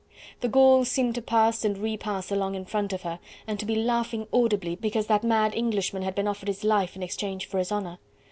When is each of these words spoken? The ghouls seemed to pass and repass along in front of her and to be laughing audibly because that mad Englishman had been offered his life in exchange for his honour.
The 0.39 0.47
ghouls 0.47 0.89
seemed 0.89 1.13
to 1.13 1.21
pass 1.21 1.63
and 1.63 1.77
repass 1.77 2.31
along 2.31 2.55
in 2.55 2.65
front 2.65 2.91
of 2.91 3.03
her 3.03 3.19
and 3.45 3.59
to 3.59 3.67
be 3.67 3.75
laughing 3.75 4.25
audibly 4.33 4.75
because 4.75 5.05
that 5.05 5.23
mad 5.23 5.53
Englishman 5.53 6.01
had 6.01 6.15
been 6.15 6.27
offered 6.27 6.47
his 6.47 6.63
life 6.63 6.95
in 6.95 7.03
exchange 7.03 7.45
for 7.45 7.59
his 7.59 7.71
honour. 7.71 7.99